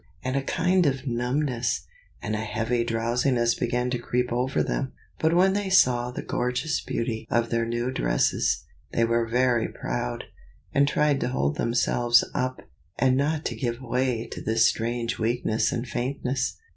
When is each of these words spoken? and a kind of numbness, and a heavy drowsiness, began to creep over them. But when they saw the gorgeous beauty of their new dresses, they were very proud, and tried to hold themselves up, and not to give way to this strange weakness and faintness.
and 0.23 0.35
a 0.35 0.41
kind 0.41 0.87
of 0.87 1.05
numbness, 1.05 1.85
and 2.23 2.33
a 2.33 2.39
heavy 2.39 2.83
drowsiness, 2.83 3.53
began 3.53 3.87
to 3.87 3.99
creep 3.99 4.33
over 4.33 4.63
them. 4.63 4.93
But 5.19 5.35
when 5.35 5.53
they 5.53 5.69
saw 5.69 6.09
the 6.09 6.23
gorgeous 6.23 6.81
beauty 6.81 7.27
of 7.29 7.51
their 7.51 7.67
new 7.67 7.91
dresses, 7.91 8.63
they 8.91 9.03
were 9.03 9.27
very 9.27 9.67
proud, 9.67 10.23
and 10.73 10.87
tried 10.87 11.19
to 11.19 11.27
hold 11.29 11.57
themselves 11.57 12.23
up, 12.33 12.63
and 12.97 13.15
not 13.15 13.45
to 13.45 13.55
give 13.55 13.79
way 13.79 14.25
to 14.31 14.41
this 14.41 14.65
strange 14.65 15.19
weakness 15.19 15.71
and 15.71 15.87
faintness. 15.87 16.57